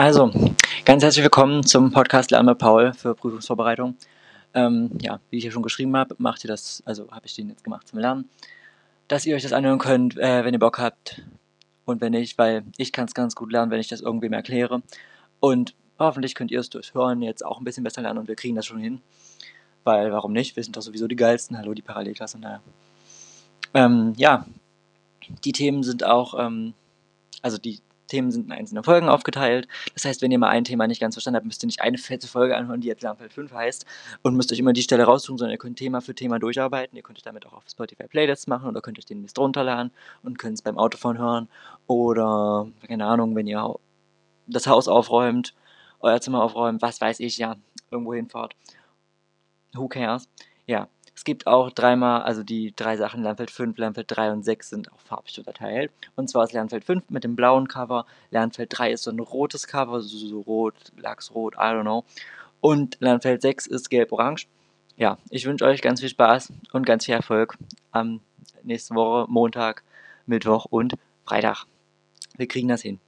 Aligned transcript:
Also, 0.00 0.30
ganz 0.86 1.02
herzlich 1.02 1.22
willkommen 1.22 1.62
zum 1.62 1.92
Podcast 1.92 2.30
Lernen 2.30 2.48
mit 2.48 2.56
Paul 2.56 2.94
für 2.94 3.14
Prüfungsvorbereitung. 3.14 3.98
Ähm, 4.54 4.92
ja, 5.02 5.20
wie 5.28 5.36
ich 5.36 5.44
ja 5.44 5.50
schon 5.50 5.62
geschrieben 5.62 5.94
habe, 5.94 6.14
macht 6.16 6.42
ihr 6.42 6.48
das, 6.48 6.82
also 6.86 7.10
habe 7.10 7.26
ich 7.26 7.34
den 7.34 7.50
jetzt 7.50 7.64
gemacht 7.64 7.86
zum 7.86 7.98
Lernen, 7.98 8.30
dass 9.08 9.26
ihr 9.26 9.36
euch 9.36 9.42
das 9.42 9.52
anhören 9.52 9.78
könnt, 9.78 10.16
äh, 10.16 10.42
wenn 10.42 10.54
ihr 10.54 10.58
Bock 10.58 10.78
habt 10.78 11.20
und 11.84 12.00
wenn 12.00 12.12
nicht, 12.12 12.38
weil 12.38 12.64
ich 12.78 12.92
kann 12.92 13.04
es 13.04 13.12
ganz 13.12 13.34
gut 13.34 13.52
lernen, 13.52 13.70
wenn 13.70 13.78
ich 13.78 13.88
das 13.88 14.00
irgendwem 14.00 14.32
erkläre. 14.32 14.80
Und 15.38 15.74
hoffentlich 15.98 16.34
könnt 16.34 16.50
ihr 16.50 16.60
es 16.60 16.70
durchs 16.70 16.94
Hören 16.94 17.20
jetzt 17.20 17.44
auch 17.44 17.58
ein 17.58 17.64
bisschen 17.64 17.84
besser 17.84 18.00
lernen 18.00 18.20
und 18.20 18.28
wir 18.28 18.36
kriegen 18.36 18.56
das 18.56 18.64
schon 18.64 18.80
hin. 18.80 19.02
Weil, 19.84 20.12
warum 20.12 20.32
nicht? 20.32 20.56
Wir 20.56 20.64
sind 20.64 20.78
doch 20.78 20.82
sowieso 20.82 21.08
die 21.08 21.16
geilsten. 21.16 21.58
Hallo, 21.58 21.74
die 21.74 21.82
Parallelklasse. 21.82 22.38
Naja. 22.38 22.62
Ähm, 23.74 24.14
ja, 24.16 24.46
die 25.44 25.52
Themen 25.52 25.82
sind 25.82 26.04
auch, 26.04 26.32
ähm, 26.38 26.72
also 27.42 27.58
die 27.58 27.80
Themen 28.10 28.30
sind 28.30 28.46
in 28.46 28.52
einzelne 28.52 28.82
Folgen 28.82 29.08
aufgeteilt. 29.08 29.68
Das 29.94 30.04
heißt, 30.04 30.20
wenn 30.22 30.30
ihr 30.30 30.38
mal 30.38 30.50
ein 30.50 30.64
Thema 30.64 30.86
nicht 30.86 31.00
ganz 31.00 31.14
verstanden 31.14 31.36
habt, 31.36 31.46
müsst 31.46 31.62
ihr 31.64 31.66
nicht 31.66 31.80
eine 31.80 31.98
fette 31.98 32.26
Folge 32.26 32.56
anhören, 32.56 32.80
die 32.80 32.88
jetzt 32.88 33.02
Lernfeld 33.02 33.32
5 33.32 33.52
heißt 33.52 33.86
und 34.22 34.36
müsst 34.36 34.52
euch 34.52 34.58
immer 34.58 34.72
die 34.72 34.82
Stelle 34.82 35.04
raussuchen, 35.04 35.38
sondern 35.38 35.52
ihr 35.52 35.58
könnt 35.58 35.78
Thema 35.78 36.00
für 36.00 36.14
Thema 36.14 36.38
durcharbeiten. 36.38 36.96
Ihr 36.96 37.02
könnt 37.02 37.18
euch 37.18 37.24
damit 37.24 37.46
auch 37.46 37.54
auf 37.54 37.64
Spotify 37.70 38.04
Playlists 38.08 38.46
machen 38.46 38.68
oder 38.68 38.80
könnt 38.80 38.98
euch 38.98 39.06
den 39.06 39.22
Mist 39.22 39.38
runterladen 39.38 39.92
und 40.22 40.38
könnt 40.38 40.54
es 40.54 40.62
beim 40.62 40.78
Autofahren 40.78 41.18
hören 41.18 41.48
oder, 41.86 42.68
keine 42.86 43.06
Ahnung, 43.06 43.34
wenn 43.34 43.46
ihr 43.46 43.74
das 44.46 44.66
Haus 44.66 44.88
aufräumt, 44.88 45.54
euer 46.00 46.20
Zimmer 46.20 46.42
aufräumt, 46.42 46.82
was 46.82 47.00
weiß 47.00 47.20
ich, 47.20 47.38
ja, 47.38 47.56
irgendwo 47.90 48.14
hinfahrt. 48.14 48.54
Who 49.74 49.88
cares? 49.88 50.28
Ja, 50.66 50.88
es 51.20 51.24
gibt 51.24 51.46
auch 51.46 51.70
dreimal, 51.70 52.22
also 52.22 52.42
die 52.42 52.72
drei 52.74 52.96
Sachen, 52.96 53.22
Lernfeld 53.22 53.50
5, 53.50 53.76
Lernfeld 53.76 54.06
3 54.08 54.32
und 54.32 54.42
6 54.42 54.70
sind 54.70 54.90
auch 54.90 55.00
farbig 55.00 55.38
unterteilt. 55.38 55.92
Und 56.16 56.30
zwar 56.30 56.44
ist 56.44 56.54
Lernfeld 56.54 56.82
5 56.82 57.10
mit 57.10 57.24
dem 57.24 57.36
blauen 57.36 57.68
Cover, 57.68 58.06
Lernfeld 58.30 58.70
3 58.72 58.92
ist 58.92 59.02
so 59.02 59.10
ein 59.10 59.18
rotes 59.18 59.66
Cover, 59.66 60.00
so, 60.00 60.16
so 60.16 60.40
rot, 60.40 60.74
Lachsrot, 60.96 61.56
I 61.56 61.74
don't 61.74 61.82
know. 61.82 62.04
Und 62.62 62.96
Lernfeld 63.00 63.42
6 63.42 63.66
ist 63.66 63.90
gelb-orange. 63.90 64.46
Ja, 64.96 65.18
ich 65.28 65.44
wünsche 65.44 65.66
euch 65.66 65.82
ganz 65.82 66.00
viel 66.00 66.08
Spaß 66.08 66.54
und 66.72 66.86
ganz 66.86 67.04
viel 67.04 67.16
Erfolg 67.16 67.58
am 67.92 68.20
nächsten 68.62 68.94
Woche, 68.94 69.30
Montag, 69.30 69.82
Mittwoch 70.24 70.64
und 70.70 70.94
Freitag. 71.26 71.66
Wir 72.38 72.48
kriegen 72.48 72.68
das 72.68 72.80
hin. 72.80 72.98